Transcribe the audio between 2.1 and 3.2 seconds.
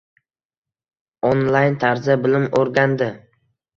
bilim oʻrgandi.